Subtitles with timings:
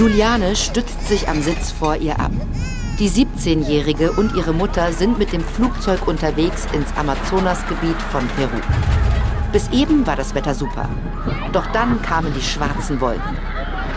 [0.00, 2.30] Juliane stützt sich am Sitz vor ihr ab.
[2.98, 8.62] Die 17-Jährige und ihre Mutter sind mit dem Flugzeug unterwegs ins Amazonasgebiet von Peru.
[9.52, 10.88] Bis eben war das Wetter super.
[11.52, 13.36] Doch dann kamen die schwarzen Wolken.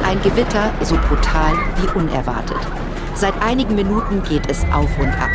[0.06, 2.60] Ein Gewitter so brutal wie unerwartet.
[3.16, 5.32] Seit einigen Minuten geht es auf und ab.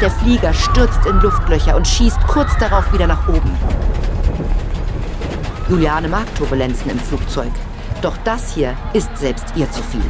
[0.00, 3.50] Der Flieger stürzt in Luftlöcher und schießt kurz darauf wieder nach oben.
[5.68, 7.50] Juliane mag Turbulenzen im Flugzeug.
[8.02, 10.02] Doch das hier ist selbst ihr zu viel.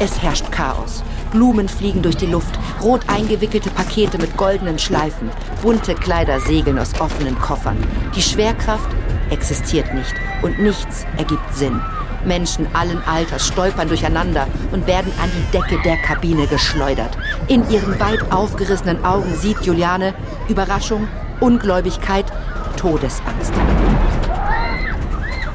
[0.00, 1.02] Es herrscht Chaos.
[1.32, 5.28] Blumen fliegen durch die Luft, rot eingewickelte Pakete mit goldenen Schleifen,
[5.60, 7.76] bunte Kleider segeln aus offenen Koffern.
[8.14, 8.88] Die Schwerkraft
[9.30, 11.80] existiert nicht und nichts ergibt Sinn.
[12.24, 17.18] Menschen allen Alters stolpern durcheinander und werden an die Decke der Kabine geschleudert.
[17.48, 20.14] In ihren weit aufgerissenen Augen sieht Juliane
[20.48, 21.08] Überraschung,
[21.40, 22.26] Ungläubigkeit,
[22.76, 23.52] Todesangst.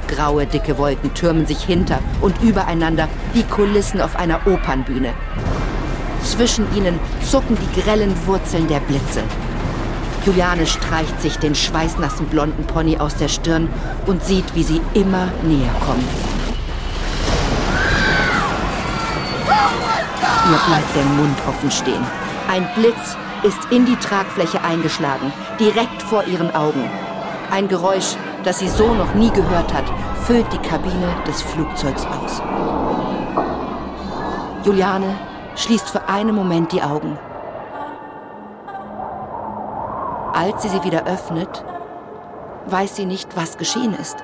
[0.07, 5.13] Graue, dicke Wolken türmen sich hinter und übereinander wie Kulissen auf einer Opernbühne.
[6.23, 9.23] Zwischen ihnen zucken die grellen Wurzeln der Blitze.
[10.25, 13.69] Juliane streicht sich den schweißnassen blonden Pony aus der Stirn
[14.07, 16.05] und sieht, wie sie immer näher kommen.
[20.49, 22.05] Ihr bleibt der Mund offen stehen.
[22.49, 26.89] Ein Blitz ist in die Tragfläche eingeschlagen, direkt vor ihren Augen.
[27.51, 29.85] Ein Geräusch, das sie so noch nie gehört hat,
[30.23, 32.41] füllt die Kabine des Flugzeugs aus.
[34.63, 35.15] Juliane
[35.55, 37.17] schließt für einen Moment die Augen.
[40.33, 41.63] Als sie sie wieder öffnet,
[42.67, 44.17] weiß sie nicht, was geschehen ist.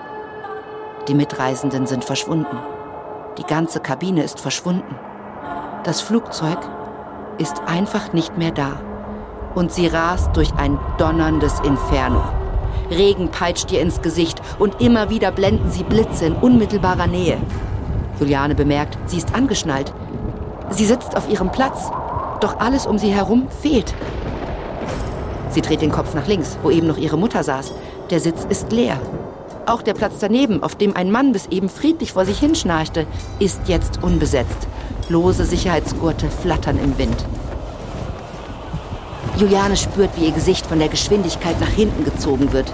[1.07, 2.57] Die Mitreisenden sind verschwunden.
[3.37, 4.95] Die ganze Kabine ist verschwunden.
[5.83, 6.59] Das Flugzeug
[7.37, 8.73] ist einfach nicht mehr da.
[9.55, 12.42] Und sie rast durch ein donnerndes Inferno.
[12.89, 17.37] Regen peitscht ihr ins Gesicht und immer wieder blenden sie Blitze in unmittelbarer Nähe.
[18.19, 19.93] Juliane bemerkt, sie ist angeschnallt.
[20.69, 21.91] Sie sitzt auf ihrem Platz,
[22.39, 23.93] doch alles um sie herum fehlt.
[25.49, 27.73] Sie dreht den Kopf nach links, wo eben noch ihre Mutter saß.
[28.09, 28.99] Der Sitz ist leer.
[29.65, 33.05] Auch der Platz daneben, auf dem ein Mann bis eben friedlich vor sich hinschnarchte,
[33.39, 34.67] ist jetzt unbesetzt.
[35.09, 37.25] Lose Sicherheitsgurte flattern im Wind.
[39.37, 42.71] Juliane spürt, wie ihr Gesicht von der Geschwindigkeit nach hinten gezogen wird.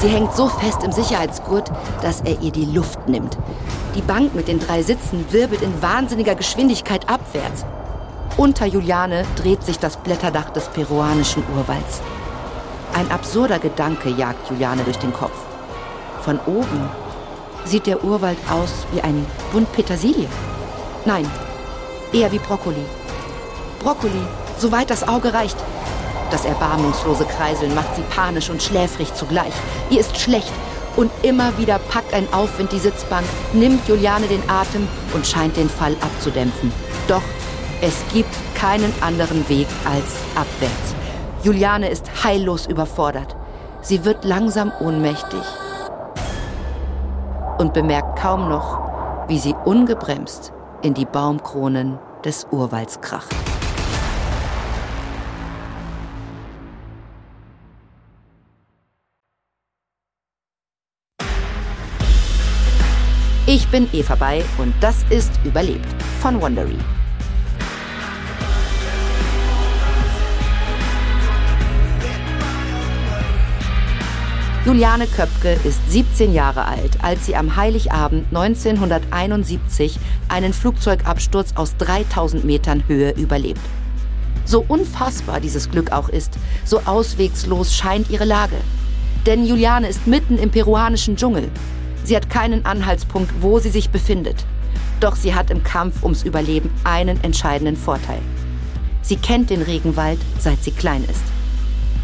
[0.00, 1.70] Sie hängt so fest im Sicherheitsgurt,
[2.02, 3.38] dass er ihr die Luft nimmt.
[3.94, 7.64] Die Bank mit den drei Sitzen wirbelt in wahnsinniger Geschwindigkeit abwärts.
[8.36, 12.00] Unter Juliane dreht sich das Blätterdach des peruanischen Urwalds.
[12.94, 15.36] Ein absurder Gedanke jagt Juliane durch den Kopf.
[16.22, 16.88] Von oben
[17.64, 20.26] sieht der Urwald aus wie ein Bund Petersilie.
[21.04, 21.30] Nein,
[22.12, 22.84] eher wie Brokkoli.
[23.80, 24.22] Brokkoli,
[24.58, 25.56] soweit das Auge reicht.
[26.32, 29.52] Das erbarmungslose Kreiseln macht sie panisch und schläfrig zugleich.
[29.90, 30.50] Ihr ist schlecht
[30.96, 35.68] und immer wieder packt ein Aufwind die Sitzbank, nimmt Juliane den Atem und scheint den
[35.68, 36.72] Fall abzudämpfen.
[37.06, 37.22] Doch
[37.82, 40.94] es gibt keinen anderen Weg als abwärts.
[41.42, 43.36] Juliane ist heillos überfordert.
[43.82, 45.42] Sie wird langsam ohnmächtig
[47.58, 53.51] und bemerkt kaum noch, wie sie ungebremst in die Baumkronen des Urwalds kracht.
[63.54, 65.84] Ich bin Eva Bay und das ist Überlebt
[66.22, 66.78] von Wondery.
[74.64, 79.98] Juliane Köpke ist 17 Jahre alt, als sie am Heiligabend 1971
[80.30, 83.60] einen Flugzeugabsturz aus 3000 Metern Höhe überlebt.
[84.46, 88.56] So unfassbar dieses Glück auch ist, so auswegslos scheint ihre Lage.
[89.26, 91.50] Denn Juliane ist mitten im peruanischen Dschungel,
[92.04, 94.44] Sie hat keinen Anhaltspunkt, wo sie sich befindet.
[95.00, 98.20] Doch sie hat im Kampf ums Überleben einen entscheidenden Vorteil.
[99.02, 101.22] Sie kennt den Regenwald, seit sie klein ist.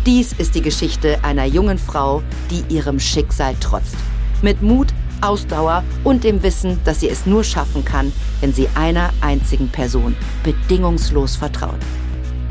[0.06, 3.96] Dies ist die Geschichte einer jungen Frau, die ihrem Schicksal trotzt.
[4.42, 4.88] Mit Mut,
[5.20, 10.16] Ausdauer und dem Wissen, dass sie es nur schaffen kann, wenn sie einer einzigen Person
[10.44, 11.80] bedingungslos vertraut.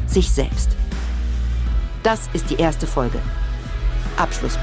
[0.05, 0.69] Sich selbst.
[2.03, 3.19] Das ist die erste Folge.
[4.17, 4.57] Abschluss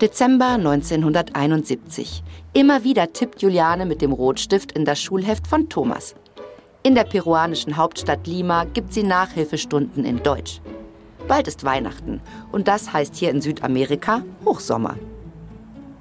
[0.00, 2.22] Dezember 1971.
[2.52, 6.14] Immer wieder tippt Juliane mit dem Rotstift in das Schulheft von Thomas.
[6.84, 10.60] In der peruanischen Hauptstadt Lima gibt sie Nachhilfestunden in Deutsch.
[11.26, 12.20] Bald ist Weihnachten
[12.52, 14.94] und das heißt hier in Südamerika Hochsommer.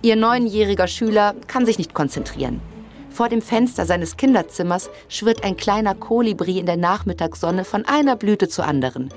[0.04, 2.62] Ihr neunjähriger Schüler kann sich nicht konzentrieren.
[3.10, 8.48] Vor dem Fenster seines Kinderzimmers schwirrt ein kleiner Kolibri in der Nachmittagssonne von einer Blüte
[8.48, 9.10] zur anderen.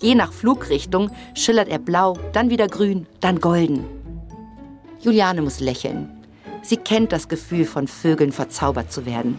[0.00, 4.03] Je nach Flugrichtung schillert er blau, dann wieder grün, dann golden.
[5.04, 6.08] Juliane muss lächeln.
[6.62, 9.38] Sie kennt das Gefühl, von Vögeln verzaubert zu werden.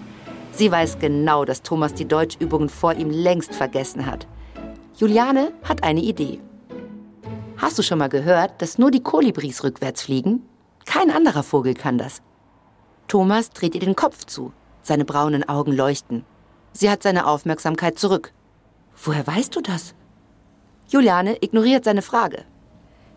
[0.52, 4.28] Sie weiß genau, dass Thomas die Deutschübungen vor ihm längst vergessen hat.
[4.96, 6.40] Juliane hat eine Idee.
[7.58, 10.44] Hast du schon mal gehört, dass nur die Kolibris rückwärts fliegen?
[10.86, 12.22] Kein anderer Vogel kann das.
[13.08, 14.54] Thomas dreht ihr den Kopf zu.
[14.84, 16.26] Seine braunen Augen leuchten.
[16.74, 18.34] Sie hat seine Aufmerksamkeit zurück.
[19.04, 19.96] Woher weißt du das?
[20.90, 22.46] Juliane ignoriert seine Frage.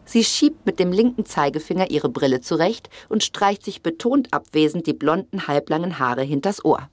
[0.09, 4.95] Sie schiebt mit dem linken Zeigefinger ihre Brille zurecht und streicht sich betont abwesend die
[4.95, 6.89] blonden, halblangen Haare hinters Ohr.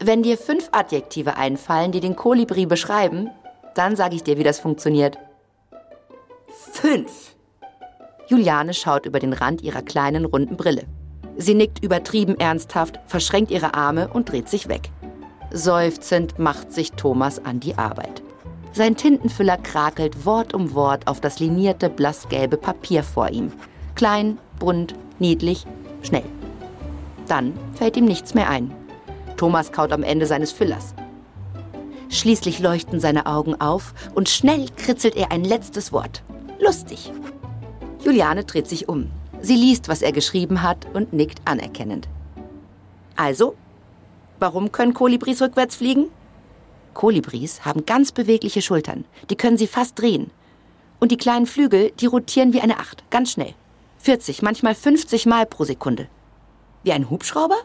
[0.00, 3.30] Wenn dir fünf Adjektive einfallen, die den Kolibri beschreiben,
[3.76, 5.18] dann sage ich dir, wie das funktioniert.
[6.72, 7.36] Fünf.
[8.26, 10.86] Juliane schaut über den Rand ihrer kleinen, runden Brille.
[11.36, 14.90] Sie nickt übertrieben ernsthaft, verschränkt ihre Arme und dreht sich weg.
[15.52, 18.23] Seufzend macht sich Thomas an die Arbeit.
[18.74, 23.52] Sein Tintenfüller krakelt Wort um Wort auf das linierte, blassgelbe Papier vor ihm.
[23.94, 25.64] Klein, bunt, niedlich,
[26.02, 26.24] schnell.
[27.28, 28.74] Dann fällt ihm nichts mehr ein.
[29.36, 30.92] Thomas kaut am Ende seines Füllers.
[32.08, 36.24] Schließlich leuchten seine Augen auf und schnell kritzelt er ein letztes Wort.
[36.58, 37.12] Lustig.
[38.04, 39.08] Juliane dreht sich um.
[39.40, 42.08] Sie liest, was er geschrieben hat und nickt anerkennend.
[43.14, 43.54] Also,
[44.40, 46.06] warum können Kolibris rückwärts fliegen?
[46.94, 49.04] Kolibris haben ganz bewegliche Schultern.
[49.28, 50.30] Die können sie fast drehen.
[51.00, 53.54] Und die kleinen Flügel, die rotieren wie eine Acht, ganz schnell.
[53.98, 56.08] 40, manchmal 50 Mal pro Sekunde.
[56.82, 57.56] Wie ein Hubschrauber?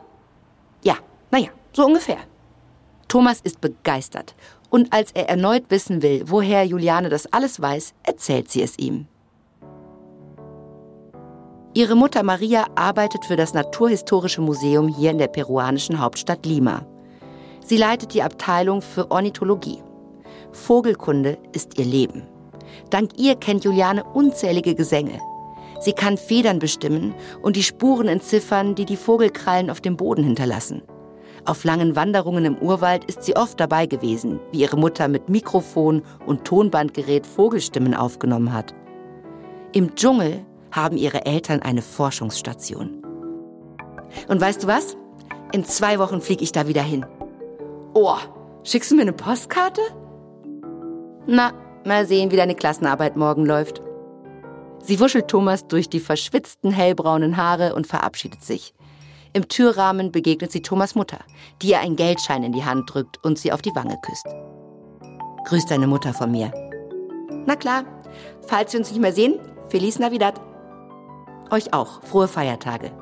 [0.84, 0.96] Ja,
[1.32, 2.20] naja, so ungefähr.
[3.08, 4.36] Thomas ist begeistert.
[4.70, 9.08] Und als er erneut wissen will, woher Juliane das alles weiß, erzählt sie es ihm.
[11.74, 16.86] Ihre Mutter Maria arbeitet für das Naturhistorische Museum hier in der peruanischen Hauptstadt Lima.
[17.70, 19.78] Sie leitet die Abteilung für Ornithologie.
[20.54, 22.24] Vogelkunde ist ihr Leben.
[22.90, 25.20] Dank ihr kennt Juliane unzählige Gesänge.
[25.80, 27.14] Sie kann Federn bestimmen
[27.44, 30.82] und die Spuren entziffern, die die Vogelkrallen auf dem Boden hinterlassen.
[31.46, 36.02] Auf langen Wanderungen im Urwald ist sie oft dabei gewesen, wie ihre Mutter mit Mikrofon
[36.26, 38.74] und Tonbandgerät Vogelstimmen aufgenommen hat.
[39.74, 43.04] Im Dschungel haben ihre Eltern eine Forschungsstation.
[44.28, 44.98] Und weißt du was?
[45.52, 47.06] In zwei Wochen fliege ich da wieder hin.
[48.02, 48.16] Oh,
[48.64, 49.82] schickst du mir eine Postkarte?
[51.28, 51.52] Na,
[51.86, 53.82] mal sehen, wie deine Klassenarbeit morgen läuft.
[54.82, 58.74] Sie wuschelt Thomas durch die verschwitzten hellbraunen Haare und verabschiedet sich.
[59.34, 61.20] Im Türrahmen begegnet sie Thomas Mutter,
[61.62, 64.28] die ihr einen Geldschein in die Hand drückt und sie auf die Wange küsst.
[65.50, 66.54] Grüß deine Mutter von mir.
[67.46, 67.84] Na klar,
[68.48, 70.40] falls wir uns nicht mehr sehen, Feliz Navidad.
[71.52, 72.94] Euch auch, frohe Feiertage.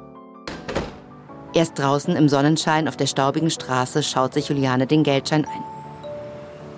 [1.53, 5.63] Erst draußen im Sonnenschein auf der staubigen Straße schaut sich Juliane den Geldschein ein.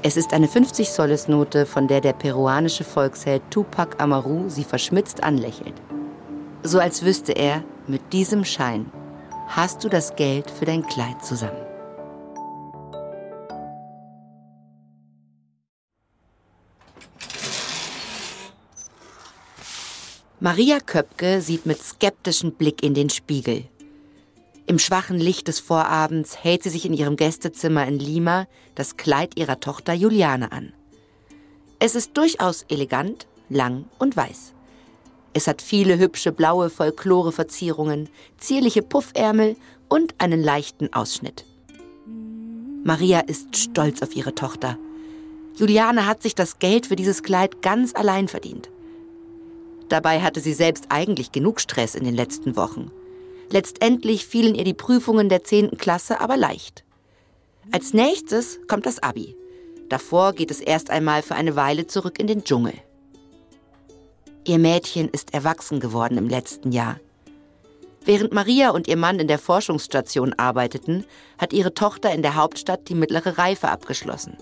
[0.02, 5.74] Es ist eine 50-Solles-Note, von der der peruanische Volksheld Tupac Amaru sie verschmitzt anlächelt.
[6.64, 8.92] So als wüsste er, mit diesem Schein
[9.48, 11.58] hast du das Geld für dein Kleid zusammen.
[20.42, 23.66] Maria Köpke sieht mit skeptischem Blick in den Spiegel.
[24.70, 29.36] Im schwachen Licht des Vorabends hält sie sich in ihrem Gästezimmer in Lima das Kleid
[29.36, 30.74] ihrer Tochter Juliane an.
[31.80, 34.54] Es ist durchaus elegant, lang und weiß.
[35.34, 39.56] Es hat viele hübsche blaue Folklore-Verzierungen, zierliche Puffärmel
[39.88, 41.46] und einen leichten Ausschnitt.
[42.84, 44.78] Maria ist stolz auf ihre Tochter.
[45.56, 48.70] Juliane hat sich das Geld für dieses Kleid ganz allein verdient.
[49.90, 52.92] Dabei hatte sie selbst eigentlich genug Stress in den letzten Wochen.
[53.52, 55.78] Letztendlich fielen ihr die Prüfungen der 10.
[55.78, 56.84] Klasse aber leicht.
[57.72, 59.36] Als nächstes kommt das Abi.
[59.90, 62.74] Davor geht es erst einmal für eine Weile zurück in den Dschungel.
[64.46, 67.00] Ihr Mädchen ist erwachsen geworden im letzten Jahr.
[68.06, 71.06] Während Maria und ihr Mann in der Forschungsstation arbeiteten,
[71.38, 74.38] hat ihre Tochter in der Hauptstadt die mittlere Reife abgeschlossen.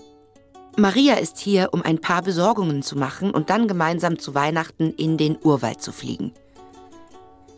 [0.76, 5.18] Maria ist hier, um ein paar Besorgungen zu machen und dann gemeinsam zu Weihnachten in
[5.18, 6.32] den Urwald zu fliegen.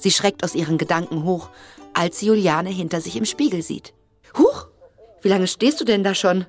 [0.01, 1.51] Sie schreckt aus ihren Gedanken hoch,
[1.93, 3.95] als sie Juliane hinter sich im Spiegel sieht.
[4.37, 4.67] Huch,
[5.21, 6.47] wie lange stehst du denn da schon?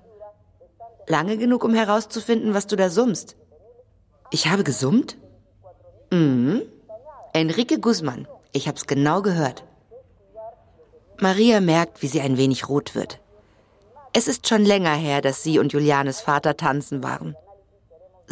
[1.07, 3.35] Lange genug, um herauszufinden, was du da summst.
[4.31, 5.17] Ich habe gesummt?
[6.11, 6.61] Mhm.
[7.33, 8.27] Enrique Guzman.
[8.53, 9.65] Ich hab's genau gehört.
[11.19, 13.19] Maria merkt, wie sie ein wenig rot wird.
[14.13, 17.35] Es ist schon länger her, dass sie und Julianes Vater tanzen waren.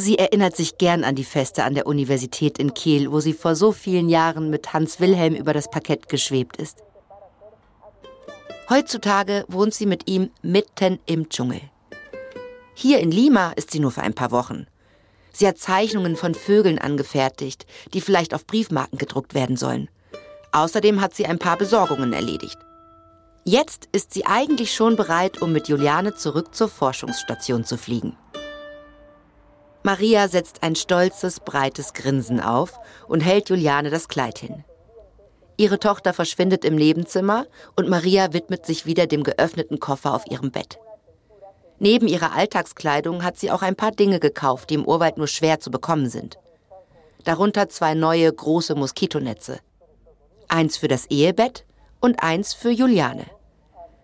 [0.01, 3.53] Sie erinnert sich gern an die Feste an der Universität in Kiel, wo sie vor
[3.53, 6.77] so vielen Jahren mit Hans Wilhelm über das Parkett geschwebt ist.
[8.69, 11.59] Heutzutage wohnt sie mit ihm mitten im Dschungel.
[12.75, 14.67] Hier in Lima ist sie nur für ein paar Wochen.
[15.33, 19.89] Sie hat Zeichnungen von Vögeln angefertigt, die vielleicht auf Briefmarken gedruckt werden sollen.
[20.53, 22.57] Außerdem hat sie ein paar Besorgungen erledigt.
[23.43, 28.15] Jetzt ist sie eigentlich schon bereit, um mit Juliane zurück zur Forschungsstation zu fliegen.
[29.83, 34.63] Maria setzt ein stolzes, breites Grinsen auf und hält Juliane das Kleid hin.
[35.55, 37.45] Ihre Tochter verschwindet im Nebenzimmer
[37.75, 40.79] und Maria widmet sich wieder dem geöffneten Koffer auf ihrem Bett.
[41.79, 45.61] Neben ihrer Alltagskleidung hat sie auch ein paar Dinge gekauft, die im Urwald nur schwer
[45.61, 46.37] zu bekommen sind.
[47.23, 49.59] Darunter zwei neue große Moskitonetze.
[50.49, 51.65] Eins für das Ehebett
[52.01, 53.25] und eins für Juliane.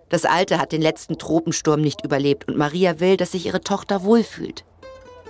[0.09, 4.03] Das alte hat den letzten Tropensturm nicht überlebt und Maria will, dass sich ihre Tochter
[4.03, 4.63] wohlfühlt.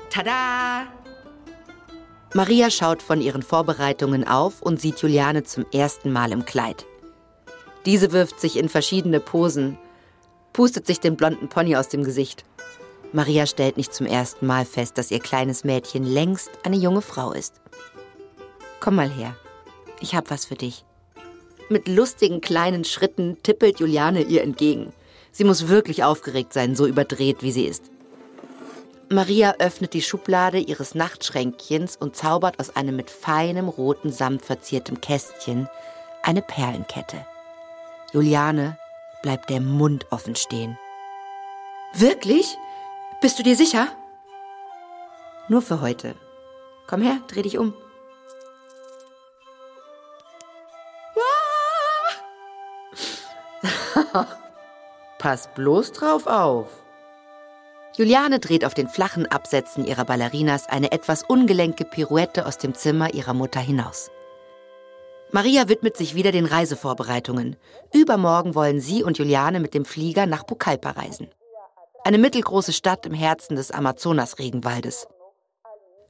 [0.10, 0.88] Tada!
[2.34, 6.86] Maria schaut von ihren Vorbereitungen auf und sieht Juliane zum ersten Mal im Kleid.
[7.86, 9.78] Diese wirft sich in verschiedene Posen,
[10.52, 12.44] pustet sich den blonden Pony aus dem Gesicht.
[13.14, 17.32] Maria stellt nicht zum ersten Mal fest, dass ihr kleines Mädchen längst eine junge Frau
[17.32, 17.62] ist.
[18.82, 19.36] Komm mal her,
[20.02, 20.84] ich hab was für dich.
[21.70, 24.92] Mit lustigen kleinen Schritten tippelt Juliane ihr entgegen.
[25.32, 27.92] Sie muss wirklich aufgeregt sein, so überdreht wie sie ist.
[29.10, 35.00] Maria öffnet die Schublade ihres Nachtschränkchens und zaubert aus einem mit feinem roten Samt verziertem
[35.00, 35.70] Kästchen
[36.24, 37.26] eine Perlenkette.
[38.14, 38.80] Juliane
[39.22, 40.78] bleibt der Mund offen stehen.
[41.94, 42.58] Wirklich?
[43.22, 43.88] Bist du dir sicher?
[45.50, 46.16] Nur für heute.
[46.88, 47.74] Komm her, dreh dich um.
[55.20, 56.85] Pass bloß drauf auf.
[57.98, 63.14] Juliane dreht auf den flachen Absätzen ihrer Ballerinas eine etwas ungelenke Pirouette aus dem Zimmer
[63.14, 64.12] ihrer Mutter hinaus.
[65.32, 67.56] Maria widmet sich wieder den Reisevorbereitungen.
[67.94, 71.30] Übermorgen wollen sie und Juliane mit dem Flieger nach Pucallpa reisen.
[72.04, 75.08] Eine mittelgroße Stadt im Herzen des Amazonas-Regenwaldes.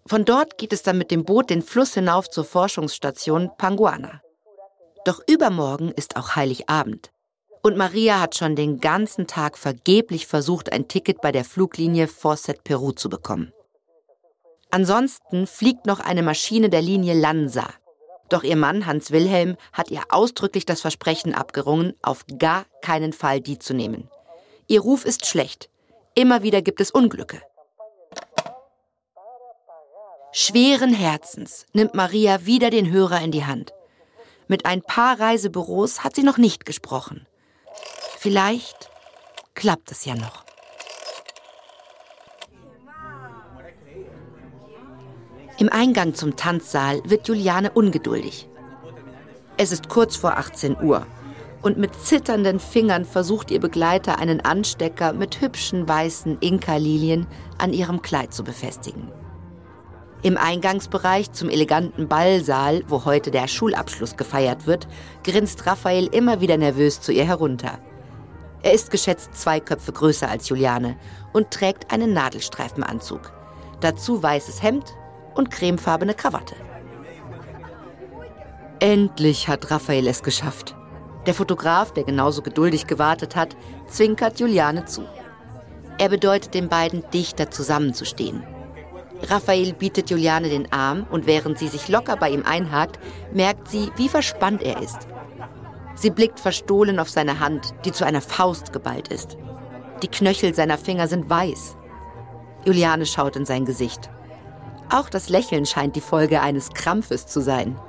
[0.07, 4.21] Von dort geht es dann mit dem Boot den Fluss hinauf zur Forschungsstation Panguana.
[5.05, 7.11] Doch übermorgen ist auch Heiligabend.
[7.65, 12.63] Und Maria hat schon den ganzen Tag vergeblich versucht, ein Ticket bei der Fluglinie Forset
[12.63, 13.51] Peru zu bekommen.
[14.69, 17.67] Ansonsten fliegt noch eine Maschine der Linie Lanza.
[18.29, 23.41] Doch ihr Mann Hans Wilhelm hat ihr ausdrücklich das Versprechen abgerungen, auf gar keinen Fall
[23.41, 24.11] die zu nehmen.
[24.67, 25.71] Ihr Ruf ist schlecht.
[26.13, 27.41] Immer wieder gibt es Unglücke.
[30.31, 33.73] Schweren Herzens nimmt Maria wieder den Hörer in die Hand.
[34.47, 37.25] Mit ein paar Reisebüros hat sie noch nicht gesprochen.
[38.25, 38.89] Vielleicht
[39.53, 40.43] klappt es ja noch.
[45.59, 48.49] Im Eingang zum Tanzsaal wird Juliane ungeduldig.
[49.57, 51.05] Es ist kurz vor 18 Uhr
[51.61, 57.27] und mit zitternden Fingern versucht ihr Begleiter einen Anstecker mit hübschen weißen Inka-Lilien
[57.59, 59.11] an ihrem Kleid zu befestigen.
[60.23, 64.87] Im Eingangsbereich zum eleganten Ballsaal, wo heute der Schulabschluss gefeiert wird,
[65.23, 67.77] grinst Raphael immer wieder nervös zu ihr herunter.
[68.65, 70.97] Er ist geschätzt zwei Köpfe größer als Juliane
[71.33, 73.31] und trägt einen Nadelstreifenanzug.
[73.79, 74.91] Dazu weißes Hemd
[75.35, 76.55] und cremefarbene Krawatte.
[78.79, 80.75] Endlich hat Raphael es geschafft.
[81.27, 83.55] Der Fotograf, der genauso geduldig gewartet hat,
[83.87, 85.03] zwinkert Juliane zu.
[85.99, 88.43] Er bedeutet den beiden, dichter zusammenzustehen.
[89.29, 92.99] Raphael bietet Juliane den Arm und während sie sich locker bei ihm einhakt,
[93.31, 95.07] merkt sie, wie verspannt er ist.
[95.95, 99.37] Sie blickt verstohlen auf seine Hand, die zu einer Faust geballt ist.
[100.01, 101.77] Die Knöchel seiner Finger sind weiß.
[102.65, 104.09] Juliane schaut in sein Gesicht.
[104.89, 107.79] Auch das Lächeln scheint die Folge eines Krampfes zu sein.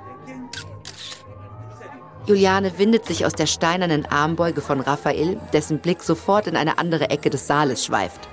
[2.26, 7.10] Juliane windet sich aus der steinernen Armbeuge von Raphael, dessen Blick sofort in eine andere
[7.10, 8.28] Ecke des Saales schweift.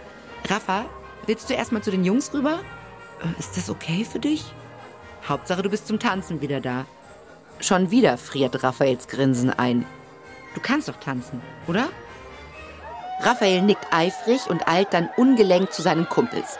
[0.49, 0.85] Rafa,
[1.27, 2.59] willst du erstmal zu den Jungs rüber?
[3.21, 4.45] Äh, ist das okay für dich?
[5.27, 6.85] Hauptsache, du bist zum Tanzen wieder da.
[7.59, 9.85] Schon wieder friert Raphaels Grinsen ein.
[10.55, 11.89] Du kannst doch tanzen, oder?
[13.21, 16.57] Raphael nickt eifrig und eilt dann ungelenkt zu seinen Kumpels.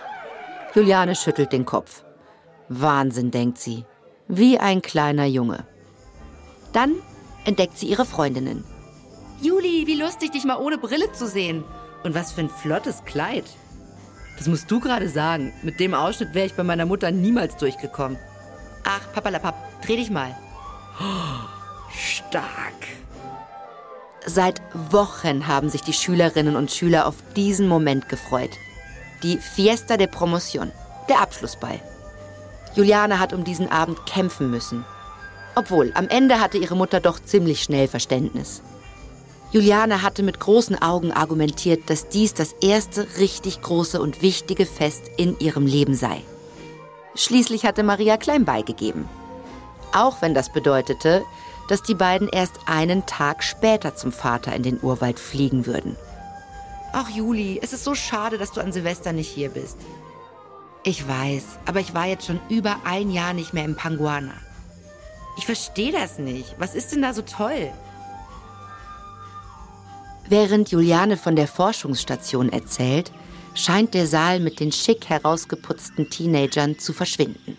[0.73, 2.03] Juliane schüttelt den Kopf.
[2.69, 3.85] Wahnsinn, denkt sie.
[4.27, 5.65] Wie ein kleiner Junge.
[6.71, 6.95] Dann
[7.45, 8.63] entdeckt sie ihre Freundinnen.
[9.41, 11.63] Juli, wie lustig, dich mal ohne Brille zu sehen.
[12.03, 13.45] Und was für ein flottes Kleid.
[14.37, 15.53] Das musst du gerade sagen.
[15.63, 18.17] Mit dem Ausschnitt wäre ich bei meiner Mutter niemals durchgekommen.
[18.83, 20.35] Ach, papalapap, dreh dich mal.
[21.89, 22.73] Stark.
[24.25, 28.51] Seit Wochen haben sich die Schülerinnen und Schüler auf diesen Moment gefreut.
[29.21, 30.71] Die Fiesta de Promotion,
[31.09, 31.79] der Abschlussball.
[32.75, 34.85] Juliane hat um diesen Abend kämpfen müssen.
[35.55, 38.61] Obwohl, am Ende hatte ihre Mutter doch ziemlich schnell Verständnis.
[39.51, 45.03] Juliane hatte mit großen Augen argumentiert, dass dies das erste richtig große und wichtige Fest
[45.17, 46.21] in ihrem Leben sei.
[47.13, 49.07] Schließlich hatte Maria klein beigegeben.
[49.93, 51.23] Auch wenn das bedeutete,
[51.69, 55.95] dass die beiden erst einen Tag später zum Vater in den Urwald fliegen würden.
[56.91, 59.77] Ach Juli, es ist so schade, dass du an Silvester nicht hier bist.
[60.83, 64.33] Ich weiß, aber ich war jetzt schon über ein Jahr nicht mehr im Panguana.
[65.37, 66.55] Ich verstehe das nicht.
[66.59, 67.71] Was ist denn da so toll?
[70.27, 73.11] Während Juliane von der Forschungsstation erzählt,
[73.55, 77.57] scheint der Saal mit den schick herausgeputzten Teenagern zu verschwinden.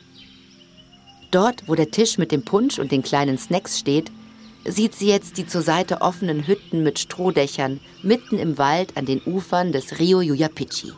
[1.35, 4.13] Dort, wo der Tisch mit dem Punsch und den kleinen Snacks steht,
[4.65, 9.21] sieht sie jetzt die zur Seite offenen Hütten mit Strohdächern mitten im Wald an den
[9.27, 10.93] Ufern des Rio Yuyapichi.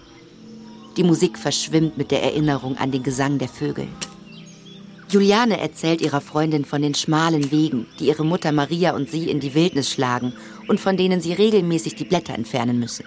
[0.99, 3.89] Die Musik verschwimmt mit der Erinnerung an den Gesang der Vögel.
[5.09, 9.41] Juliane erzählt ihrer Freundin von den schmalen Wegen, die ihre Mutter Maria und sie in
[9.41, 10.35] die Wildnis schlagen
[10.69, 13.07] und von denen sie regelmäßig die Blätter entfernen müssen.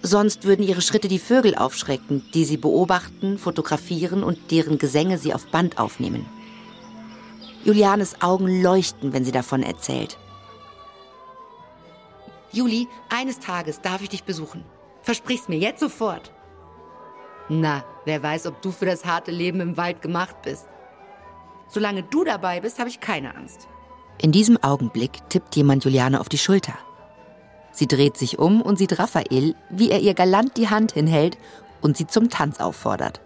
[0.00, 5.34] Sonst würden ihre Schritte die Vögel aufschrecken, die sie beobachten, fotografieren und deren Gesänge sie
[5.34, 6.24] auf Band aufnehmen.
[7.64, 10.18] Julianes Augen leuchten, wenn sie davon erzählt.
[12.50, 14.64] Juli, eines Tages darf ich dich besuchen.
[15.02, 16.32] Versprich's mir jetzt sofort.
[17.48, 20.68] Na, wer weiß, ob du für das harte Leben im Wald gemacht bist.
[21.68, 23.68] Solange du dabei bist, habe ich keine Angst.
[24.18, 26.74] In diesem Augenblick tippt jemand Juliane auf die Schulter.
[27.72, 31.38] Sie dreht sich um und sieht Raphael, wie er ihr galant die Hand hinhält
[31.80, 33.20] und sie zum Tanz auffordert.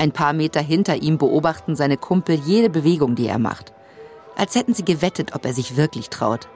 [0.00, 3.74] Ein paar Meter hinter ihm beobachten seine Kumpel jede Bewegung, die er macht.
[4.34, 6.48] Als hätten sie gewettet, ob er sich wirklich traut.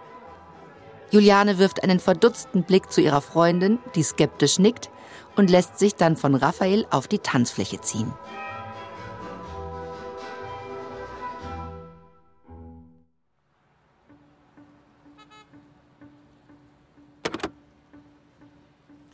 [1.10, 4.88] Juliane wirft einen verdutzten Blick zu ihrer Freundin, die skeptisch nickt,
[5.36, 8.14] und lässt sich dann von Raphael auf die Tanzfläche ziehen.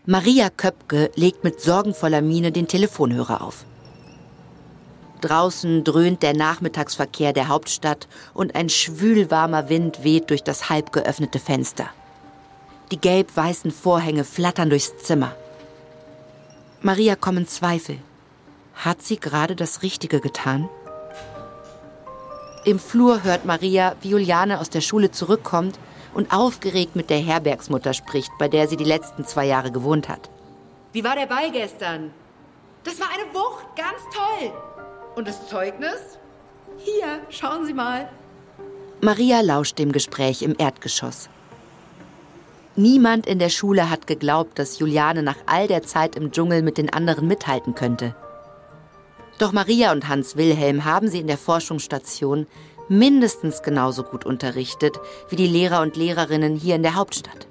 [0.07, 3.65] Maria Köpke legt mit sorgenvoller Miene den Telefonhörer auf.
[5.21, 11.39] Draußen dröhnt der Nachmittagsverkehr der Hauptstadt und ein schwülwarmer Wind weht durch das halb geöffnete
[11.39, 11.89] Fenster.
[12.91, 15.35] Die gelb-weißen Vorhänge flattern durchs Zimmer.
[16.83, 17.99] Maria kommen Zweifel.
[18.75, 20.69] Hat sie gerade das Richtige getan?
[22.65, 25.79] Im Flur hört Maria, wie Juliane aus der Schule zurückkommt
[26.15, 30.29] und aufgeregt mit der Herbergsmutter spricht, bei der sie die letzten zwei Jahre gewohnt hat.
[30.93, 32.11] Wie war der Ball gestern?
[32.85, 34.53] Das war eine Wucht, ganz toll.
[35.17, 36.19] Und das Zeugnis?
[36.79, 38.09] Hier, schauen Sie mal.
[39.01, 41.29] Maria lauscht dem Gespräch im Erdgeschoss.
[42.77, 46.79] Niemand in der Schule hat geglaubt, dass Juliane nach all der Zeit im Dschungel mit
[46.79, 48.15] den anderen mithalten könnte.
[49.39, 52.47] Doch Maria und Hans Wilhelm haben sie in der Forschungsstation
[52.89, 57.47] mindestens genauso gut unterrichtet wie die Lehrer und Lehrerinnen hier in der Hauptstadt.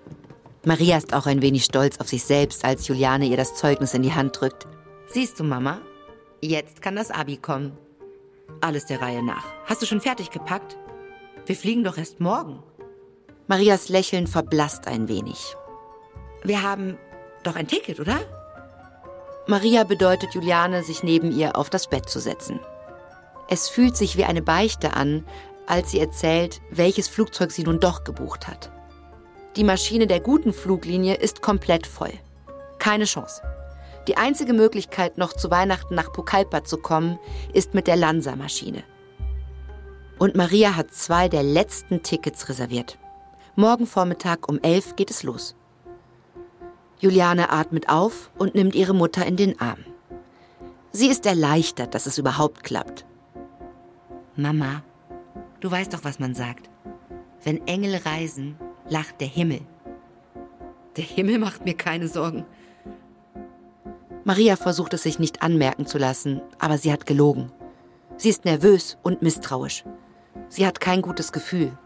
[0.65, 4.04] Maria ist auch ein wenig stolz auf sich selbst, als Juliane ihr das Zeugnis in
[4.04, 4.67] die Hand drückt.
[5.08, 5.80] Siehst du, Mama,
[6.41, 7.78] jetzt kann das Abi kommen.
[8.62, 9.45] Alles der Reihe nach.
[9.65, 10.78] Hast du schon fertig gepackt?
[11.45, 12.63] Wir fliegen doch erst morgen.
[13.47, 15.56] Marias Lächeln verblasst ein wenig.
[16.43, 16.97] Wir haben
[17.43, 18.19] doch ein Ticket, oder?
[19.47, 22.60] Maria bedeutet Juliane, sich neben ihr auf das Bett zu setzen.
[23.49, 25.25] Es fühlt sich wie eine Beichte an,
[25.65, 28.71] als sie erzählt, welches Flugzeug sie nun doch gebucht hat.
[29.56, 32.13] Die Maschine der guten Fluglinie ist komplett voll.
[32.78, 33.41] Keine Chance.
[34.10, 37.19] Die einzige Möglichkeit, noch zu Weihnachten nach Pucallpa zu kommen,
[37.54, 38.82] ist mit der Lanza-Maschine.
[40.17, 42.98] Und Maria hat zwei der letzten Tickets reserviert.
[43.56, 45.56] Morgen Vormittag um elf geht es los.
[47.00, 49.86] Juliane atmet auf und nimmt ihre Mutter in den Arm.
[50.91, 53.06] Sie ist erleichtert, dass es überhaupt klappt.
[54.36, 54.82] Mama,
[55.60, 56.67] du weißt doch, was man sagt.
[57.43, 58.58] Wenn Engel reisen,
[58.89, 59.62] lacht der Himmel.
[60.98, 62.48] Der Himmel macht mir keine Sorgen.
[64.24, 67.52] Maria versucht es sich nicht anmerken zu lassen, aber sie hat gelogen.
[68.18, 69.86] Sie ist nervös und misstrauisch.
[70.50, 71.78] Sie hat kein gutes Gefühl.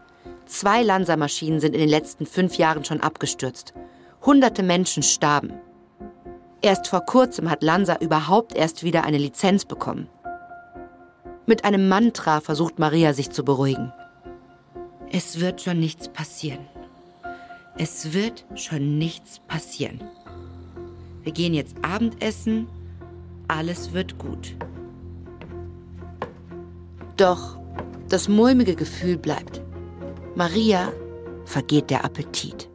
[0.46, 3.72] Zwei Lanza-Maschinen sind in den letzten fünf Jahren schon abgestürzt.
[4.24, 5.54] Hunderte Menschen starben.
[6.60, 10.08] Erst vor kurzem hat Lanza überhaupt erst wieder eine Lizenz bekommen.
[11.46, 13.92] Mit einem Mantra versucht Maria sich zu beruhigen.
[15.12, 16.66] Es wird schon nichts passieren.
[17.76, 20.02] Es wird schon nichts passieren.
[21.24, 22.68] Wir gehen jetzt Abendessen.
[23.48, 24.54] Alles wird gut.
[27.16, 27.58] Doch
[28.08, 29.62] das mulmige Gefühl bleibt.
[30.36, 30.92] Maria
[31.44, 32.68] vergeht der Appetit.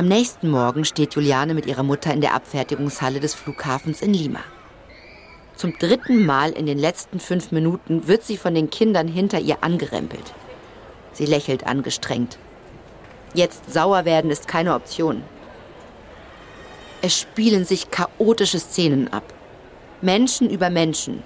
[0.00, 4.40] Am nächsten Morgen steht Juliane mit ihrer Mutter in der Abfertigungshalle des Flughafens in Lima.
[5.56, 9.62] Zum dritten Mal in den letzten fünf Minuten wird sie von den Kindern hinter ihr
[9.62, 10.32] angerempelt.
[11.12, 12.38] Sie lächelt angestrengt.
[13.34, 15.22] Jetzt sauer werden ist keine Option.
[17.02, 19.34] Es spielen sich chaotische Szenen ab.
[20.00, 21.22] Menschen über Menschen.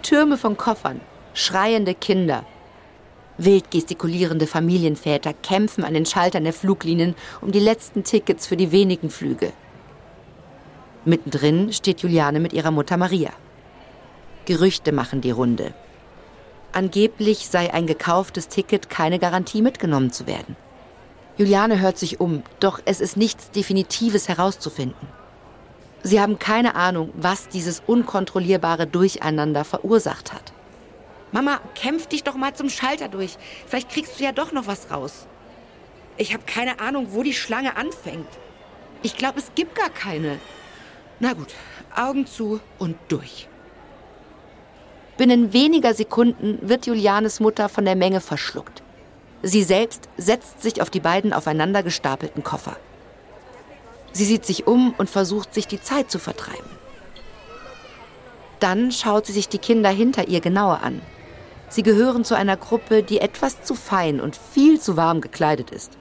[0.00, 1.02] Türme von Koffern.
[1.34, 2.46] Schreiende Kinder.
[3.38, 8.72] Wild gestikulierende Familienväter kämpfen an den Schaltern der Fluglinien um die letzten Tickets für die
[8.72, 9.52] wenigen Flüge.
[11.04, 13.30] Mittendrin steht Juliane mit ihrer Mutter Maria.
[14.44, 15.72] Gerüchte machen die Runde.
[16.72, 20.56] Angeblich sei ein gekauftes Ticket keine Garantie mitgenommen zu werden.
[21.36, 25.06] Juliane hört sich um, doch es ist nichts Definitives herauszufinden.
[26.02, 30.52] Sie haben keine Ahnung, was dieses unkontrollierbare Durcheinander verursacht hat.
[31.32, 33.36] Mama, kämpf dich doch mal zum Schalter durch.
[33.66, 35.26] Vielleicht kriegst du ja doch noch was raus.
[36.16, 38.28] Ich habe keine Ahnung, wo die Schlange anfängt.
[39.02, 40.38] Ich glaube, es gibt gar keine.
[41.20, 41.54] Na gut,
[41.94, 43.48] Augen zu und durch.
[45.16, 48.82] Binnen weniger Sekunden wird Julianes Mutter von der Menge verschluckt.
[49.42, 52.76] Sie selbst setzt sich auf die beiden aufeinander gestapelten Koffer.
[54.12, 56.70] Sie sieht sich um und versucht, sich die Zeit zu vertreiben.
[58.58, 61.00] Dann schaut sie sich die Kinder hinter ihr genauer an.
[61.68, 65.98] Sie gehören zu einer Gruppe, die etwas zu fein und viel zu warm gekleidet ist.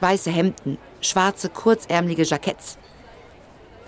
[0.00, 2.78] Weiße Hemden, schwarze, kurzärmelige Jacketts.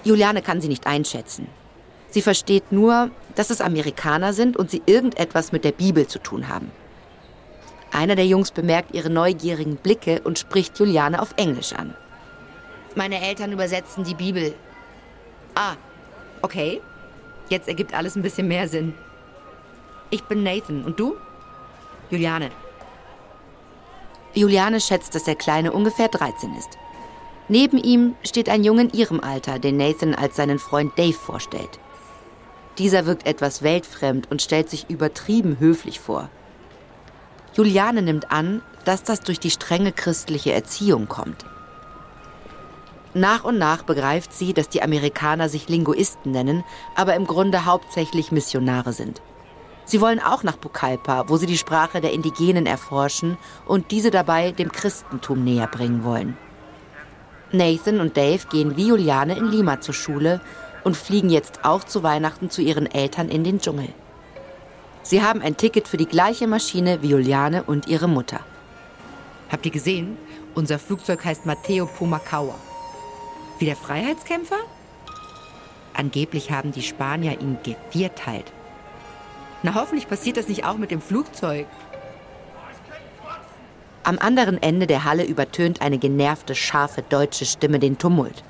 [0.04, 1.46] Juliane kann sie nicht einschätzen.
[2.10, 6.48] Sie versteht nur, dass es Amerikaner sind und sie irgendetwas mit der Bibel zu tun
[6.48, 6.70] haben.
[7.92, 11.94] Einer der Jungs bemerkt ihre neugierigen Blicke und spricht Juliane auf Englisch an.
[12.94, 14.54] Meine Eltern übersetzen die Bibel.
[15.54, 15.74] Ah,
[16.42, 16.80] okay.
[17.48, 18.94] Jetzt ergibt alles ein bisschen mehr Sinn.
[20.10, 20.84] Ich bin Nathan.
[20.84, 21.16] Und du?
[22.10, 22.50] Juliane.
[24.34, 26.78] Juliane schätzt, dass der Kleine ungefähr 13 ist.
[27.48, 31.78] Neben ihm steht ein Junge in ihrem Alter, den Nathan als seinen Freund Dave vorstellt.
[32.78, 36.28] Dieser wirkt etwas weltfremd und stellt sich übertrieben höflich vor.
[37.54, 41.44] Juliane nimmt an, dass das durch die strenge christliche Erziehung kommt.
[43.14, 46.62] Nach und nach begreift sie, dass die Amerikaner sich Linguisten nennen,
[46.94, 49.20] aber im Grunde hauptsächlich Missionare sind.
[49.88, 54.52] Sie wollen auch nach Pucallpa, wo sie die Sprache der Indigenen erforschen und diese dabei
[54.52, 56.36] dem Christentum näher bringen wollen.
[57.52, 60.42] Nathan und Dave gehen wie Juliane in Lima zur Schule
[60.84, 63.88] und fliegen jetzt auch zu Weihnachten zu ihren Eltern in den Dschungel.
[65.02, 68.40] Sie haben ein Ticket für die gleiche Maschine wie Juliane und ihre Mutter.
[69.50, 70.18] Habt ihr gesehen?
[70.54, 72.54] Unser Flugzeug heißt Matteo Pumacao.
[73.58, 74.58] Wie der Freiheitskämpfer?
[75.94, 78.52] Angeblich haben die Spanier ihn gevierteilt.
[79.62, 81.66] Na, hoffentlich passiert das nicht auch mit dem Flugzeug.
[84.04, 88.42] Am anderen Ende der Halle übertönt eine genervte, scharfe deutsche Stimme den Tumult.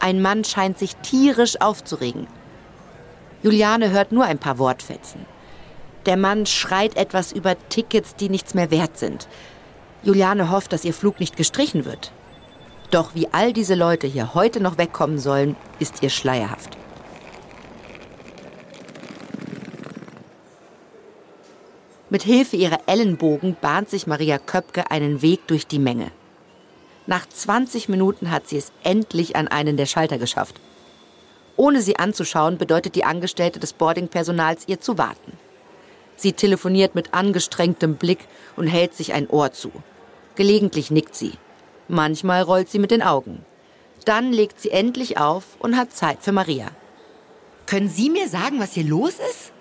[0.00, 2.26] Ein Mann scheint sich tierisch aufzuregen.
[3.42, 5.26] Juliane hört nur ein paar Wortfetzen.
[6.06, 9.28] Der Mann schreit etwas über Tickets, die nichts mehr wert sind.
[10.02, 12.12] Juliane hofft, dass ihr Flug nicht gestrichen wird.
[12.90, 16.78] Doch wie all diese Leute hier heute noch wegkommen sollen, ist ihr schleierhaft.
[22.10, 26.10] Mit Hilfe ihrer Ellenbogen bahnt sich Maria Köpke einen Weg durch die Menge.
[27.06, 30.58] Nach 20 Minuten hat sie es endlich an einen der Schalter geschafft.
[31.56, 35.32] Ohne sie anzuschauen, bedeutet die Angestellte des Boardingpersonals ihr zu warten.
[36.16, 39.70] Sie telefoniert mit angestrengtem Blick und hält sich ein Ohr zu.
[40.34, 41.32] Gelegentlich nickt sie.
[41.88, 43.44] Manchmal rollt sie mit den Augen.
[44.04, 46.68] Dann legt sie endlich auf und hat Zeit für Maria.
[47.66, 49.52] Können Sie mir sagen, was hier los ist?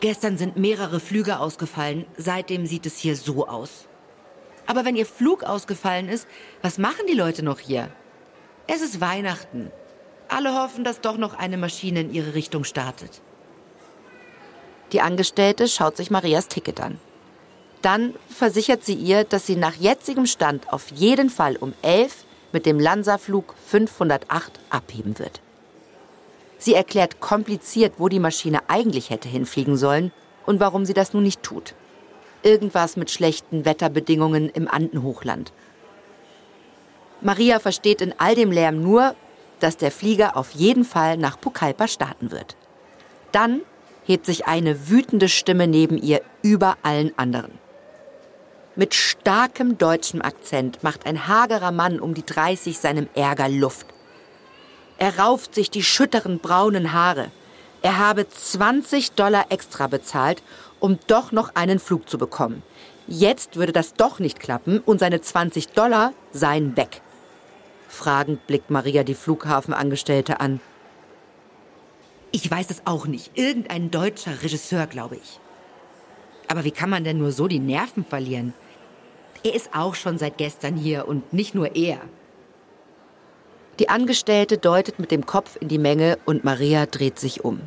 [0.00, 2.04] Gestern sind mehrere Flüge ausgefallen.
[2.16, 3.86] Seitdem sieht es hier so aus.
[4.66, 6.26] Aber wenn Ihr Flug ausgefallen ist,
[6.60, 7.88] was machen die Leute noch hier?
[8.66, 9.70] Es ist Weihnachten.
[10.28, 13.22] Alle hoffen, dass doch noch eine Maschine in ihre Richtung startet.
[14.92, 16.98] Die Angestellte schaut sich Marias Ticket an.
[17.80, 22.66] Dann versichert sie ihr, dass sie nach jetzigem Stand auf jeden Fall um 11 mit
[22.66, 25.40] dem Lanza-Flug 508 abheben wird.
[26.58, 30.12] Sie erklärt kompliziert, wo die Maschine eigentlich hätte hinfliegen sollen
[30.46, 31.74] und warum sie das nun nicht tut.
[32.42, 35.52] Irgendwas mit schlechten Wetterbedingungen im Andenhochland.
[37.20, 39.14] Maria versteht in all dem Lärm nur,
[39.60, 42.56] dass der Flieger auf jeden Fall nach Pucallpa starten wird.
[43.32, 43.62] Dann
[44.04, 47.58] hebt sich eine wütende Stimme neben ihr über allen anderen.
[48.76, 53.86] Mit starkem deutschem Akzent macht ein hagerer Mann um die 30 seinem Ärger Luft.
[54.98, 57.30] Er rauft sich die schütteren braunen Haare.
[57.82, 60.42] Er habe 20 Dollar extra bezahlt,
[60.80, 62.62] um doch noch einen Flug zu bekommen.
[63.06, 67.02] Jetzt würde das doch nicht klappen und seine 20 Dollar seien weg.
[67.88, 70.60] Fragend blickt Maria die Flughafenangestellte an.
[72.32, 73.38] Ich weiß es auch nicht.
[73.38, 75.40] Irgendein deutscher Regisseur, glaube ich.
[76.48, 78.54] Aber wie kann man denn nur so die Nerven verlieren?
[79.44, 82.00] Er ist auch schon seit gestern hier und nicht nur er.
[83.78, 87.60] Die Angestellte deutet mit dem Kopf in die Menge und Maria dreht sich um.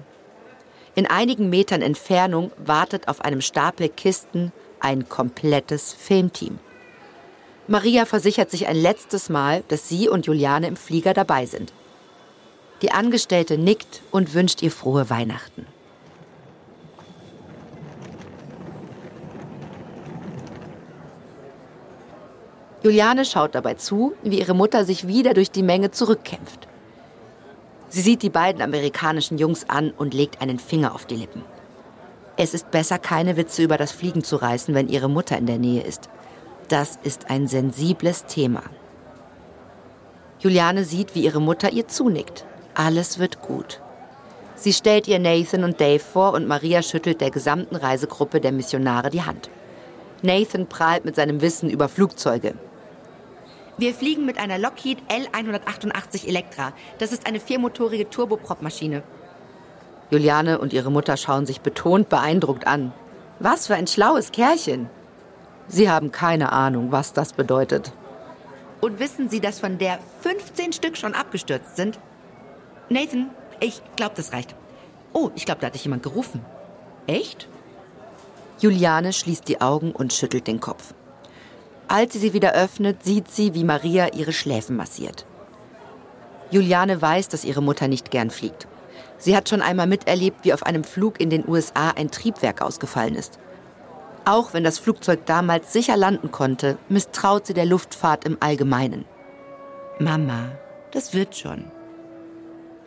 [0.96, 6.58] In einigen Metern Entfernung wartet auf einem Stapel Kisten ein komplettes Filmteam.
[7.68, 11.72] Maria versichert sich ein letztes Mal, dass sie und Juliane im Flieger dabei sind.
[12.82, 15.68] Die Angestellte nickt und wünscht ihr frohe Weihnachten.
[22.82, 26.68] Juliane schaut dabei zu, wie ihre Mutter sich wieder durch die Menge zurückkämpft.
[27.90, 31.44] Sie sieht die beiden amerikanischen Jungs an und legt einen Finger auf die Lippen.
[32.38, 35.58] Es ist besser, keine Witze über das Fliegen zu reißen, wenn ihre Mutter in der
[35.58, 36.10] Nähe ist.
[36.70, 38.62] Das ist ein sensibles Thema.
[40.40, 42.46] Juliane sieht, wie ihre Mutter ihr zunickt.
[42.76, 43.82] Alles wird gut.
[44.56, 49.10] Sie stellt ihr Nathan und Dave vor und Maria schüttelt der gesamten Reisegruppe der Missionare
[49.10, 49.50] die Hand.
[50.22, 52.54] Nathan prahlt mit seinem Wissen über Flugzeuge.
[53.80, 56.74] Wir fliegen mit einer Lockheed L188 Electra.
[56.98, 59.04] Das ist eine viermotorige Turboprop-Maschine.
[60.12, 62.92] Juliane und ihre Mutter schauen sich betont beeindruckt an.
[63.40, 64.90] Was für ein schlaues Kerlchen.
[65.70, 67.94] Sie haben keine Ahnung, was das bedeutet.
[68.82, 72.00] Und wissen Sie, dass von der 15 Stück schon abgestürzt sind?
[72.90, 73.30] Nathan,
[73.62, 74.56] ich glaube, das reicht.
[75.14, 76.44] Oh, ich glaube, da hat dich jemand gerufen.
[77.08, 77.48] Echt?
[78.60, 80.94] Juliane schließt die Augen und schüttelt den Kopf.
[81.90, 85.26] Als sie sie wieder öffnet, sieht sie, wie Maria ihre Schläfen massiert.
[86.52, 88.68] Juliane weiß, dass ihre Mutter nicht gern fliegt.
[89.18, 93.16] Sie hat schon einmal miterlebt, wie auf einem Flug in den USA ein Triebwerk ausgefallen
[93.16, 93.40] ist.
[94.24, 99.06] Auch wenn das Flugzeug damals sicher landen konnte, misstraut sie der Luftfahrt im Allgemeinen.
[99.98, 100.52] Mama,
[100.92, 101.72] das wird schon.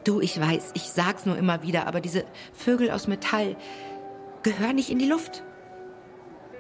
[0.05, 3.57] Du, ich weiß, ich sag's nur immer wieder, aber diese Vögel aus Metall
[4.45, 5.43] gehören nicht in die Luft.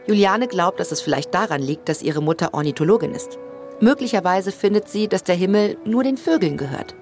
[0.06, 3.38] Juliane glaubt, dass es vielleicht daran liegt, dass ihre Mutter Ornithologin ist.
[3.80, 6.94] Möglicherweise findet sie, dass der Himmel nur den Vögeln gehört.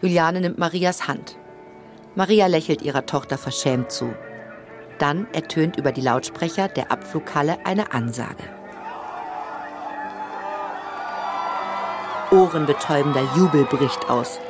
[0.00, 1.36] Juliane nimmt Marias Hand.
[2.16, 4.14] Maria lächelt ihrer Tochter verschämt zu.
[4.98, 8.44] Dann ertönt über die Lautsprecher der Abflughalle eine Ansage.
[12.30, 14.40] Ohrenbetäubender Jubel bricht aus.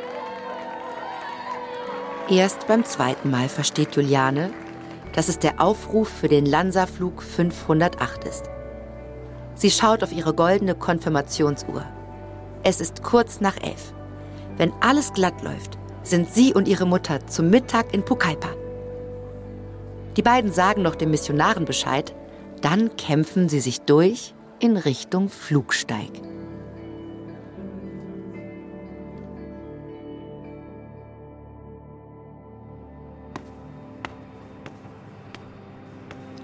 [2.28, 4.50] Erst beim zweiten Mal versteht Juliane,
[5.14, 8.50] dass es der Aufruf für den Lansa-Flug 508 ist.
[9.55, 11.85] Sie schaut auf ihre goldene Konfirmationsuhr.
[12.64, 13.94] Es ist kurz nach elf.
[14.57, 18.48] Wenn alles glatt läuft, sind sie und ihre Mutter zum Mittag in Pucallpa.
[20.16, 22.14] Die beiden sagen noch den Missionaren Bescheid,
[22.61, 26.11] dann kämpfen sie sich durch in Richtung Flugsteig.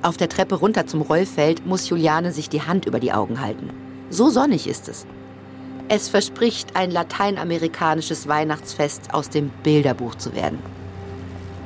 [0.02, 3.68] Auf der Treppe runter zum Rollfeld muss Juliane sich die Hand über die Augen halten.
[4.08, 5.06] So sonnig ist es.
[5.88, 10.58] Es verspricht, ein lateinamerikanisches Weihnachtsfest aus dem Bilderbuch zu werden.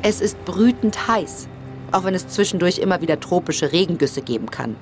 [0.03, 1.47] Es ist brütend heiß,
[1.93, 4.75] auch wenn es zwischendurch immer wieder tropische Regengüsse geben kann.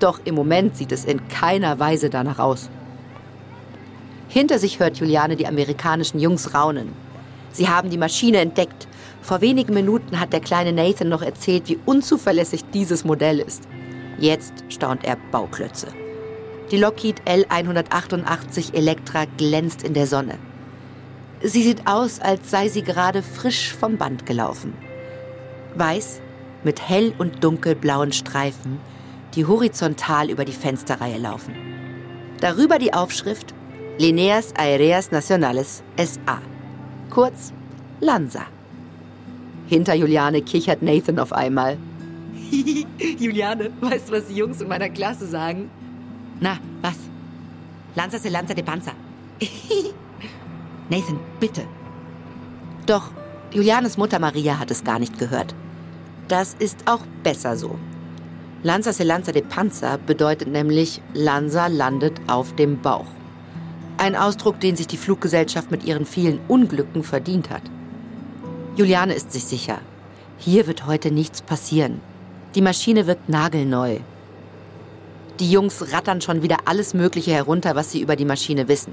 [0.00, 2.70] Doch im Moment sieht es in keiner Weise danach aus.
[4.28, 6.92] Hinter sich hört Juliane die amerikanischen Jungs raunen.
[7.52, 8.88] Sie haben die Maschine entdeckt
[9.22, 13.64] vor wenigen Minuten hat der kleine Nathan noch erzählt, wie unzuverlässig dieses Modell ist.
[14.18, 15.88] Jetzt staunt er Bauklötze.
[16.70, 20.38] Die Lockheed L188 Elektra glänzt in der Sonne.
[21.42, 24.74] Sie sieht aus, als sei sie gerade frisch vom Band gelaufen.
[25.74, 26.20] Weiß
[26.62, 28.78] mit hell und dunkelblauen Streifen,
[29.34, 31.54] die horizontal über die Fensterreihe laufen.
[32.40, 33.54] Darüber die Aufschrift
[33.98, 36.40] Lineas Aéreas Nacionales SA,
[37.10, 37.52] kurz
[38.00, 38.46] LANSA.
[39.70, 41.78] Hinter Juliane kichert Nathan auf einmal.
[43.18, 45.70] Juliane, weißt du, was die Jungs in meiner Klasse sagen?
[46.40, 46.96] Na, was?
[47.94, 48.90] Lanza se lanza de panza.
[50.90, 51.62] Nathan, bitte.
[52.86, 53.12] Doch
[53.52, 55.54] Julianes Mutter Maria hat es gar nicht gehört.
[56.26, 57.78] Das ist auch besser so.
[58.64, 63.06] Lanza se lanza de panza bedeutet nämlich Lanza landet auf dem Bauch.
[63.98, 67.62] Ein Ausdruck, den sich die Fluggesellschaft mit ihren vielen Unglücken verdient hat.
[68.76, 69.78] Juliane ist sich sicher.
[70.38, 72.00] Hier wird heute nichts passieren.
[72.54, 73.98] Die Maschine wirkt nagelneu.
[75.40, 78.92] Die Jungs rattern schon wieder alles Mögliche herunter, was sie über die Maschine wissen.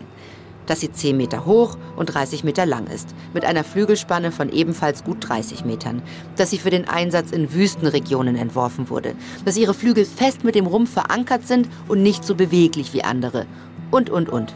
[0.68, 5.04] dass sie 10 Meter hoch und 30 Meter lang ist, mit einer Flügelspanne von ebenfalls
[5.04, 6.02] gut 30 Metern,
[6.36, 10.68] dass sie für den Einsatz in Wüstenregionen entworfen wurde, dass ihre Flügel fest mit dem
[10.68, 13.46] Rumpf verankert sind und nicht so beweglich wie andere
[13.92, 14.54] und, und, und.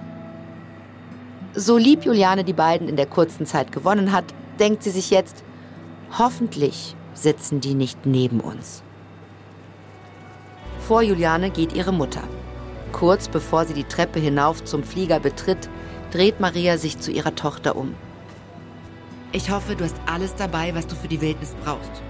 [1.53, 4.25] So lieb Juliane die beiden in der kurzen Zeit gewonnen hat,
[4.59, 5.43] denkt sie sich jetzt,
[6.17, 8.83] hoffentlich sitzen die nicht neben uns.
[10.87, 12.23] Vor Juliane geht ihre Mutter.
[12.91, 15.69] Kurz bevor sie die Treppe hinauf zum Flieger betritt,
[16.11, 17.95] dreht Maria sich zu ihrer Tochter um.
[19.31, 22.01] Ich hoffe, du hast alles dabei, was du für die Wildnis brauchst.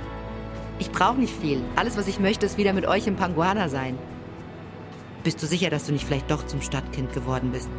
[0.79, 1.61] Ich brauche nicht viel.
[1.75, 3.99] Alles, was ich möchte, ist wieder mit euch im Panguana sein.
[5.23, 7.69] Bist du sicher, dass du nicht vielleicht doch zum Stadtkind geworden bist?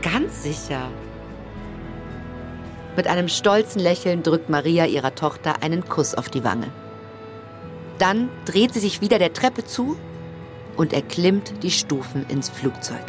[0.00, 0.88] Ganz sicher.
[3.00, 6.66] Mit einem stolzen Lächeln drückt Maria ihrer Tochter einen Kuss auf die Wange.
[7.96, 9.96] Dann dreht sie sich wieder der Treppe zu
[10.76, 13.00] und erklimmt die Stufen ins Flugzeug.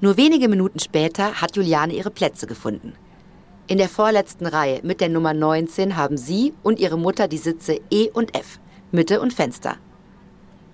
[0.00, 2.92] Nur wenige Minuten später hat Juliane ihre Plätze gefunden.
[3.66, 7.80] In der vorletzten Reihe mit der Nummer 19 haben sie und ihre Mutter die Sitze
[7.90, 8.60] E und F,
[8.92, 9.76] Mitte und Fenster.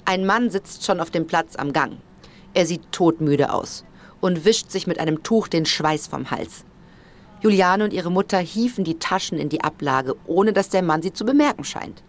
[0.04, 1.98] Ein Mann sitzt schon auf dem Platz am Gang.
[2.52, 3.84] Er sieht todmüde aus
[4.20, 6.64] und wischt sich mit einem Tuch den Schweiß vom Hals.
[7.40, 11.12] Juliane und ihre Mutter hieven die Taschen in die Ablage, ohne dass der Mann sie
[11.12, 12.02] zu bemerken scheint.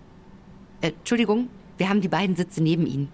[0.81, 3.09] Äh, Entschuldigung, wir haben die beiden Sitze neben Ihnen.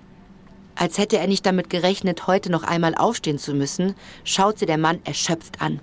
[0.79, 4.77] Als hätte er nicht damit gerechnet, heute noch einmal aufstehen zu müssen, schaut sie der
[4.77, 5.81] Mann erschöpft an.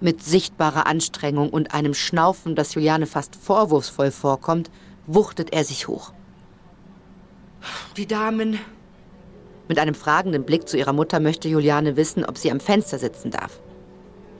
[0.00, 4.70] Mit sichtbarer Anstrengung und einem Schnaufen, das Juliane fast vorwurfsvoll vorkommt,
[5.08, 6.12] wuchtet er sich hoch.
[7.96, 8.60] Die Damen.
[9.66, 13.32] Mit einem fragenden Blick zu ihrer Mutter möchte Juliane wissen, ob sie am Fenster sitzen
[13.32, 13.60] darf.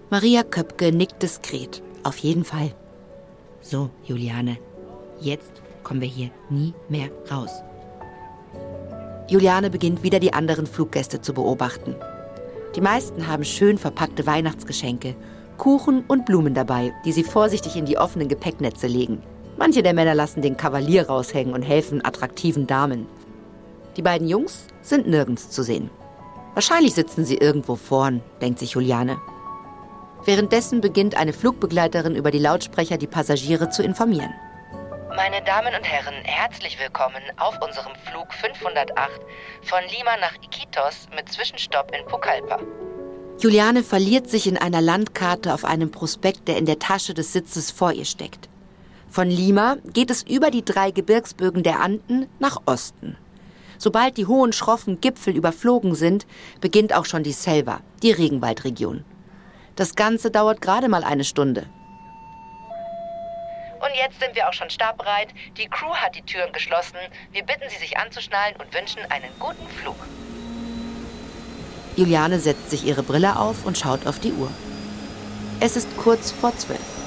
[0.09, 1.83] Maria Köpke nickt diskret.
[2.05, 2.77] Auf jeden Fall.
[3.61, 4.57] So, Juliane,
[5.21, 5.51] jetzt
[5.83, 7.51] kommen wir hier nie mehr raus.
[9.31, 11.95] Juliane beginnt wieder die anderen Fluggäste zu beobachten.
[12.75, 15.15] Die meisten haben schön verpackte Weihnachtsgeschenke,
[15.57, 19.23] Kuchen und Blumen dabei, die sie vorsichtig in die offenen Gepäcknetze legen.
[19.57, 23.07] Manche der Männer lassen den Kavalier raushängen und helfen attraktiven Damen.
[23.97, 25.91] Die beiden Jungs sind nirgends zu sehen.
[26.55, 29.19] Wahrscheinlich sitzen sie irgendwo vorn, denkt sich Juliane.
[30.25, 34.33] Währenddessen beginnt eine Flugbegleiterin über die Lautsprecher die Passagiere zu informieren.
[35.17, 39.21] Meine Damen und Herren, herzlich willkommen auf unserem Flug 508
[39.63, 42.61] von Lima nach Iquitos mit Zwischenstopp in Pucallpa.
[43.41, 47.73] Juliane verliert sich in einer Landkarte auf einem Prospekt, der in der Tasche des Sitzes
[47.73, 48.49] vor ihr steckt.
[49.09, 53.17] Von Lima geht es über die drei Gebirgsbögen der Anden nach Osten.
[53.79, 56.27] Sobald die hohen, schroffen Gipfel überflogen sind,
[56.61, 59.05] beginnt auch schon die Selva, die Regenwaldregion.
[59.75, 61.67] Das Ganze dauert gerade mal eine Stunde.
[63.91, 65.31] Und jetzt sind wir auch schon startbereit.
[65.57, 66.99] Die Crew hat die Türen geschlossen.
[67.33, 69.97] Wir bitten Sie, sich anzuschnallen und wünschen einen guten Flug.
[71.97, 74.51] Juliane setzt sich ihre Brille auf und schaut auf die Uhr.
[75.59, 77.00] Es ist kurz vor zwölf.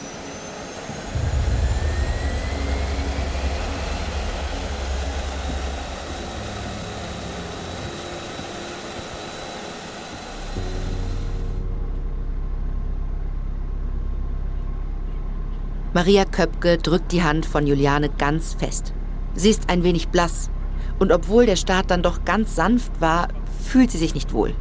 [15.93, 18.93] Maria Köpke drückt die Hand von Juliane ganz fest.
[19.35, 20.49] Sie ist ein wenig blass.
[20.97, 23.27] Und obwohl der Start dann doch ganz sanft war,
[23.63, 24.55] fühlt sie sich nicht wohl.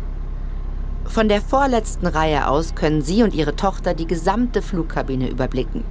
[1.07, 5.85] Von der vorletzten Reihe aus können sie und ihre Tochter die gesamte Flugkabine überblicken.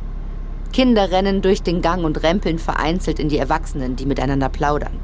[0.74, 5.00] Kinder rennen durch den Gang und rempeln vereinzelt in die Erwachsenen, die miteinander plaudern.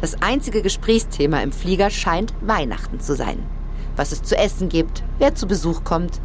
[0.00, 3.38] Das einzige Gesprächsthema im Flieger scheint Weihnachten zu sein.
[3.96, 6.20] Was es zu essen gibt, wer zu Besuch kommt,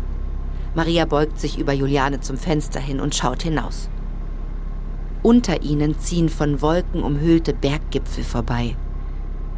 [0.75, 3.89] Maria beugt sich über Juliane zum Fenster hin und schaut hinaus.
[5.23, 8.75] Unter ihnen ziehen von Wolken umhüllte Berggipfel vorbei.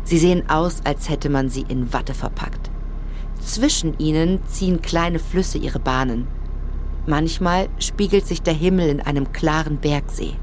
[0.03, 2.71] Sie sehen aus, als hätte man sie in Watte verpackt.
[3.39, 6.27] Zwischen ihnen ziehen kleine Flüsse ihre Bahnen.
[7.05, 10.33] Manchmal spiegelt sich der Himmel in einem klaren Bergsee.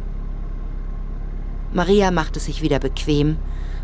[1.72, 3.36] Maria macht es sich wieder bequem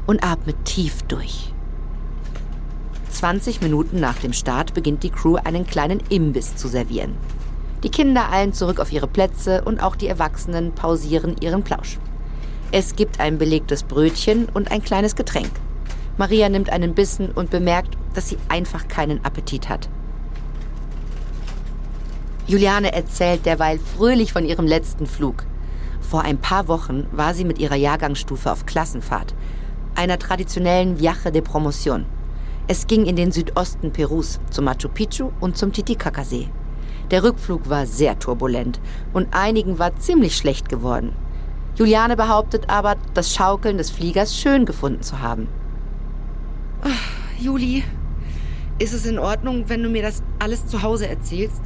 [0.06, 1.53] und atmet tief durch.
[3.24, 7.14] 20 Minuten nach dem Start beginnt die Crew einen kleinen Imbiss zu servieren.
[7.82, 11.98] Die Kinder eilen zurück auf ihre Plätze und auch die Erwachsenen pausieren ihren Plausch.
[12.70, 15.52] Es gibt ein belegtes Brötchen und ein kleines Getränk.
[16.18, 19.88] Maria nimmt einen Bissen und bemerkt, dass sie einfach keinen Appetit hat.
[22.46, 25.46] Juliane erzählt derweil fröhlich von ihrem letzten Flug.
[26.02, 29.34] Vor ein paar Wochen war sie mit ihrer Jahrgangsstufe auf Klassenfahrt,
[29.94, 32.04] einer traditionellen Viaje de Promotion.
[32.66, 36.48] Es ging in den Südosten Perus, zum Machu Picchu und zum Titicacasee.
[37.10, 38.80] Der Rückflug war sehr turbulent
[39.12, 41.12] und einigen war ziemlich schlecht geworden.
[41.76, 45.46] Juliane behauptet aber, das Schaukeln des Fliegers schön gefunden zu haben.
[46.82, 47.84] Ach, Juli,
[48.78, 51.60] ist es in Ordnung, wenn du mir das alles zu Hause erzählst?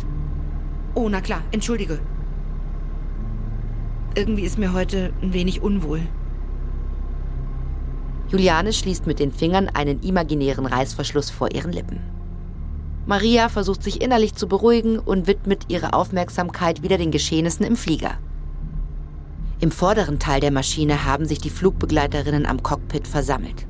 [0.94, 2.00] Oh, na klar, entschuldige.
[4.16, 6.00] Irgendwie ist mir heute ein wenig unwohl.
[8.30, 12.00] Juliane schließt mit den Fingern einen imaginären Reißverschluss vor ihren Lippen.
[13.06, 18.18] Maria versucht sich innerlich zu beruhigen und widmet ihre Aufmerksamkeit wieder den Geschehnissen im Flieger.
[19.60, 23.66] Im vorderen Teil der Maschine haben sich die Flugbegleiterinnen am Cockpit versammelt.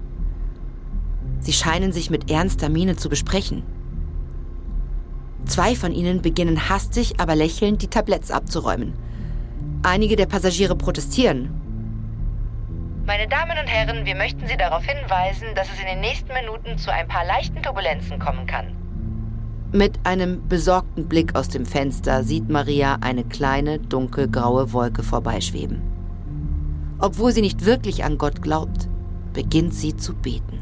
[1.38, 3.62] Sie scheinen sich mit ernster Miene zu besprechen.
[5.46, 8.92] Zwei von ihnen beginnen hastig, aber lächelnd die Tabletts abzuräumen.
[9.84, 11.50] Einige der Passagiere protestieren
[13.08, 16.76] meine Damen und Herren, wir möchten Sie darauf hinweisen, dass es in den nächsten Minuten
[16.76, 18.76] zu ein paar leichten Turbulenzen kommen kann.
[19.72, 25.80] Mit einem besorgten Blick aus dem Fenster sieht Maria eine kleine, dunkelgraue Wolke vorbeischweben.
[26.98, 28.88] Obwohl sie nicht wirklich an Gott glaubt,
[29.32, 30.60] beginnt sie zu beten.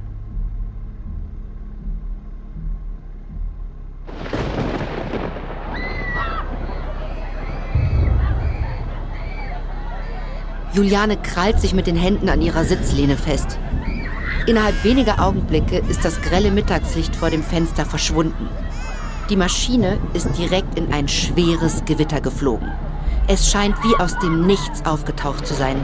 [10.77, 13.59] Juliane krallt sich mit den Händen an ihrer Sitzlehne fest.
[14.47, 18.51] Innerhalb weniger Augenblicke ist das grelle Mittagslicht vor dem Fenster verschwunden.
[19.31, 22.71] Die Maschine ist direkt in ein schweres Gewitter geflogen.
[23.27, 25.83] Es scheint wie aus dem Nichts aufgetaucht zu sein.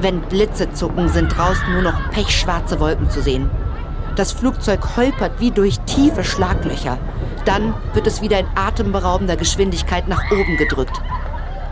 [0.00, 3.48] Wenn Blitze zucken, sind draußen nur noch pechschwarze Wolken zu sehen.
[4.16, 6.98] Das Flugzeug holpert wie durch tiefe Schlaglöcher.
[7.44, 11.00] Dann wird es wieder in atemberaubender Geschwindigkeit nach oben gedrückt.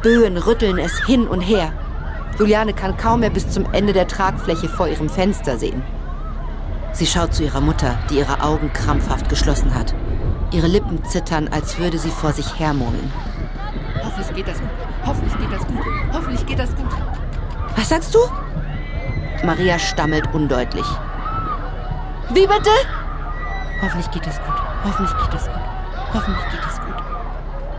[0.02, 1.72] Böen rütteln es hin und her.
[2.38, 5.82] Juliane kann kaum mehr bis zum Ende der Tragfläche vor ihrem Fenster sehen.
[6.92, 9.94] Sie schaut zu ihrer Mutter, die ihre Augen krampfhaft geschlossen hat.
[10.52, 13.12] Ihre Lippen zittern, als würde sie vor sich hermurmeln.
[14.04, 14.70] Hoffentlich geht das gut.
[15.04, 15.84] Hoffentlich geht das gut.
[16.12, 16.86] Hoffentlich geht das gut.
[17.76, 18.18] Was sagst du?
[19.44, 20.86] Maria stammelt undeutlich.
[22.30, 22.70] Wie bitte?
[23.82, 24.54] Hoffentlich geht das gut.
[24.84, 25.62] Hoffentlich geht das gut.
[26.14, 26.94] Hoffentlich geht das gut.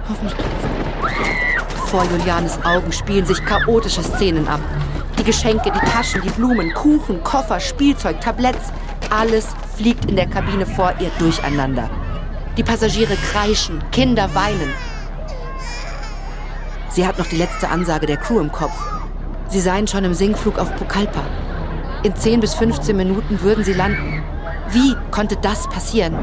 [0.10, 1.55] Hoffentlich geht das gut.
[1.96, 4.60] Vor Julianes Augen spielen sich chaotische Szenen ab.
[5.18, 8.74] Die Geschenke, die Taschen, die Blumen, Kuchen, Koffer, Spielzeug, Tabletts,
[9.10, 11.90] alles fliegt in der Kabine vor ihr durcheinander.
[12.58, 14.74] Die Passagiere kreischen, Kinder weinen.
[16.90, 18.76] Sie hat noch die letzte Ansage der Crew im Kopf.
[19.48, 21.24] Sie seien schon im Sinkflug auf Pucallpa.
[22.04, 24.22] In 10 bis 15 Minuten würden sie landen.
[24.68, 26.18] Wie konnte das passieren?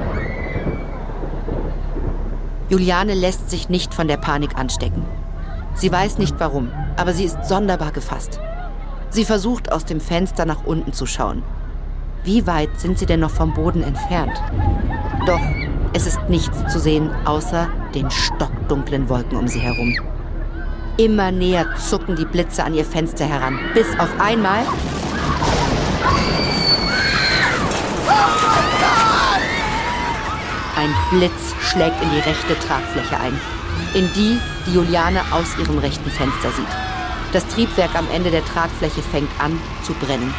[2.69, 5.22] Juliane lässt sich nicht von der Panik anstecken.
[5.75, 8.41] Sie weiß nicht warum, aber sie ist sonderbar gefasst.
[9.11, 11.43] Sie versucht aus dem Fenster nach unten zu schauen.
[12.25, 14.41] Wie weit sind sie denn noch vom Boden entfernt?
[15.27, 15.41] Doch
[15.93, 19.95] es ist nichts zu sehen, außer den stockdunklen Wolken um sie herum.
[20.97, 24.61] Immer näher zucken die Blitze an ihr Fenster heran, bis auf einmal
[30.77, 33.39] ein Blitz schlägt in die rechte Tragfläche ein
[33.95, 36.67] in die, die Juliane aus ihrem rechten Fenster sieht.
[37.33, 40.33] Das Triebwerk am Ende der Tragfläche fängt an zu brennen.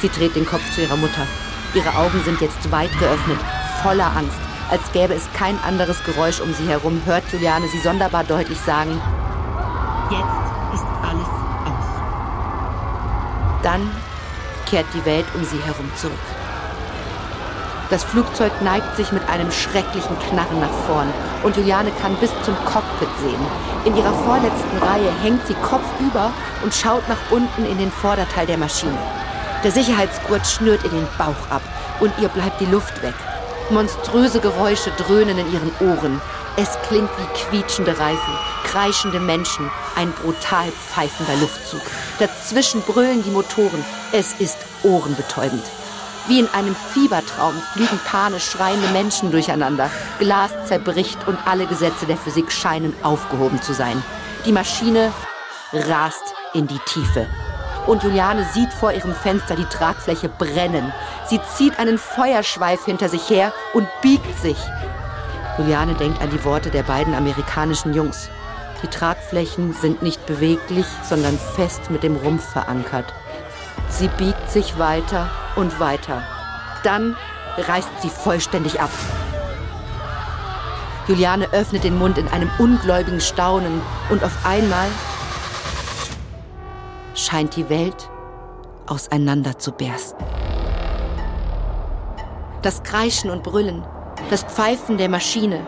[0.00, 1.26] Sie dreht den Kopf zu ihrer Mutter.
[1.74, 3.38] Ihre Augen sind jetzt weit geöffnet,
[3.82, 4.38] voller Angst.
[4.70, 9.00] Als gäbe es kein anderes Geräusch um sie herum, hört Juliane sie sonderbar deutlich sagen,
[10.10, 11.28] Jetzt ist alles
[11.66, 11.86] aus.
[13.62, 13.90] Dann
[14.66, 16.39] kehrt die Welt um sie herum zurück.
[17.90, 21.12] Das Flugzeug neigt sich mit einem schrecklichen Knarren nach vorn
[21.42, 23.44] und Juliane kann bis zum Cockpit sehen.
[23.84, 26.32] In ihrer vorletzten Reihe hängt sie kopfüber
[26.62, 28.96] und schaut nach unten in den Vorderteil der Maschine.
[29.64, 31.62] Der Sicherheitsgurt schnürt ihr den Bauch ab
[31.98, 33.14] und ihr bleibt die Luft weg.
[33.70, 36.20] Monströse Geräusche dröhnen in ihren Ohren.
[36.56, 38.34] Es klingt wie quietschende Reifen,
[38.64, 41.82] kreischende Menschen, ein brutal pfeifender Luftzug.
[42.20, 43.84] Dazwischen brüllen die Motoren.
[44.12, 45.64] Es ist ohrenbetäubend.
[46.30, 49.90] Wie in einem Fiebertraum fliegen panisch schreiende Menschen durcheinander.
[50.20, 54.00] Glas zerbricht und alle Gesetze der Physik scheinen aufgehoben zu sein.
[54.46, 55.12] Die Maschine
[55.72, 56.22] rast
[56.54, 57.26] in die Tiefe.
[57.88, 60.92] Und Juliane sieht vor ihrem Fenster die Tragfläche brennen.
[61.26, 64.58] Sie zieht einen Feuerschweif hinter sich her und biegt sich.
[65.58, 68.30] Juliane denkt an die Worte der beiden amerikanischen Jungs.
[68.84, 73.12] Die Tragflächen sind nicht beweglich, sondern fest mit dem Rumpf verankert.
[73.88, 76.22] Sie biegt sich weiter und weiter.
[76.82, 77.16] Dann
[77.56, 78.90] reißt sie vollständig ab.
[81.08, 83.80] Juliane öffnet den Mund in einem ungläubigen Staunen
[84.10, 84.86] und auf einmal
[87.14, 88.08] scheint die Welt
[88.86, 90.24] auseinander zu bersten.
[92.62, 93.82] Das Kreischen und Brüllen,
[94.30, 95.66] das Pfeifen der Maschine,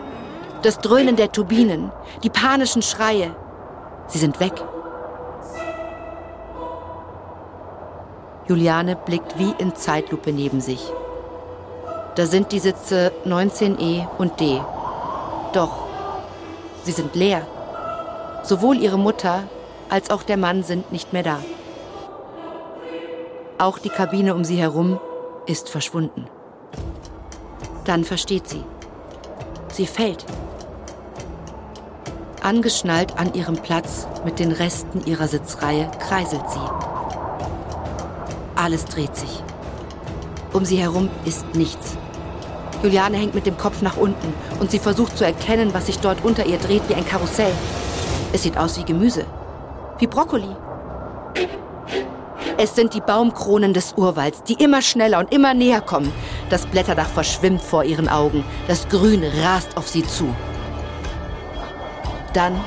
[0.61, 1.91] das Dröhnen der Turbinen,
[2.23, 3.35] die panischen Schreie.
[4.07, 4.53] Sie sind weg.
[8.53, 10.79] Juliane blickt wie in Zeitlupe neben sich.
[12.13, 14.61] Da sind die Sitze 19e und D.
[15.53, 15.87] Doch,
[16.83, 17.47] sie sind leer.
[18.43, 19.45] Sowohl ihre Mutter
[19.89, 21.39] als auch der Mann sind nicht mehr da.
[23.57, 24.99] Auch die Kabine um sie herum
[25.47, 26.27] ist verschwunden.
[27.85, 28.63] Dann versteht sie.
[29.71, 30.27] Sie fällt.
[32.43, 36.92] Angeschnallt an ihrem Platz mit den Resten ihrer Sitzreihe kreiselt sie.
[38.63, 39.43] Alles dreht sich.
[40.53, 41.97] Um sie herum ist nichts.
[42.81, 46.23] Juliane hängt mit dem Kopf nach unten und sie versucht zu erkennen, was sich dort
[46.23, 47.51] unter ihr dreht wie ein Karussell.
[48.31, 49.25] Es sieht aus wie Gemüse.
[49.99, 50.55] Wie Brokkoli.
[52.57, 56.13] Es sind die Baumkronen des Urwalds, die immer schneller und immer näher kommen.
[56.49, 58.45] Das Blätterdach verschwimmt vor ihren Augen.
[58.69, 60.33] Das Grün rast auf sie zu.
[62.31, 62.57] Dann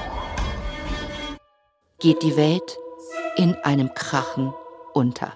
[2.01, 2.77] geht die Welt
[3.39, 4.53] in einem Krachen
[4.93, 5.33] unter.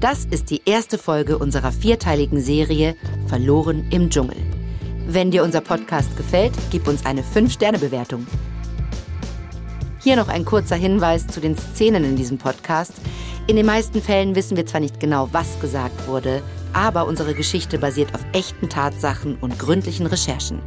[0.00, 2.94] Das ist die erste Folge unserer vierteiligen Serie
[3.26, 4.36] Verloren im Dschungel.
[5.08, 8.24] Wenn dir unser Podcast gefällt, gib uns eine 5-Sterne-Bewertung.
[10.00, 12.92] Hier noch ein kurzer Hinweis zu den Szenen in diesem Podcast.
[13.48, 17.76] In den meisten Fällen wissen wir zwar nicht genau, was gesagt wurde, aber unsere Geschichte
[17.76, 20.62] basiert auf echten Tatsachen und gründlichen Recherchen.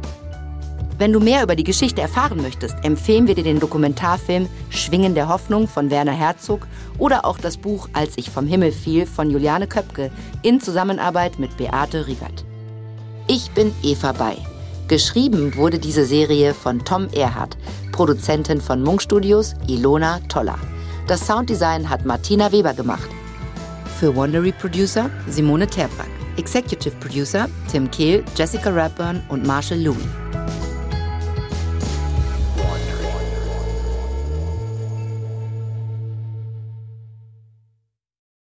[1.02, 5.28] Wenn du mehr über die Geschichte erfahren möchtest, empfehlen wir dir den Dokumentarfilm Schwingen der
[5.28, 9.66] Hoffnung von Werner Herzog oder auch das Buch Als ich vom Himmel fiel von Juliane
[9.66, 12.44] Köpke in Zusammenarbeit mit Beate Riegert.
[13.26, 14.36] Ich bin Eva Bay.
[14.86, 17.56] Geschrieben wurde diese Serie von Tom Erhardt,
[17.90, 20.58] Produzentin von Munk Studios Ilona Toller.
[21.08, 23.10] Das Sounddesign hat Martina Weber gemacht.
[23.98, 26.06] Für Wondery Producer Simone Terbrack.
[26.36, 30.06] Executive Producer Tim Kehl, Jessica Rapburn und Marshall Louis.